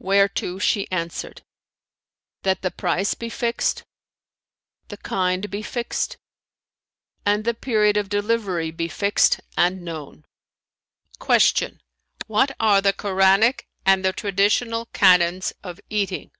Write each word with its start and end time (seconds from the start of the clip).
whereto 0.00 0.58
she 0.58 0.90
answered, 0.90 1.44
"That 2.42 2.62
the 2.62 2.72
price 2.72 3.14
be 3.14 3.28
fixed, 3.28 3.84
the 4.88 4.96
kind 4.96 5.48
be 5.48 5.62
fixed 5.62 6.16
and 7.24 7.44
the 7.44 7.54
period 7.54 7.96
of 7.96 8.08
delivery 8.08 8.72
be 8.72 8.88
fixed 8.88 9.38
and 9.56 9.82
known." 9.84 10.24
Q 11.24 11.78
"What 12.26 12.50
are 12.58 12.80
the 12.80 12.92
Koranic 12.92 13.68
and 13.84 14.04
the 14.04 14.12
traditional 14.12 14.86
canons 14.86 15.52
of 15.62 15.78
eating?" 15.88 16.32